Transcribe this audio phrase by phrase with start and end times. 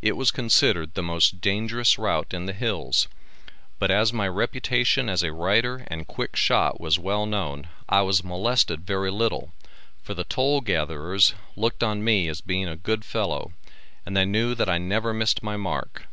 [0.00, 3.08] It was considered the most dangerous route in the Hills,
[3.80, 8.22] but as my reputation as a rider and quick shot was well known, I was
[8.22, 9.52] molested very little,
[10.00, 13.50] for the toll gatherers looked on me as being a good fellow,
[14.06, 16.04] and they knew that I never missed my mark.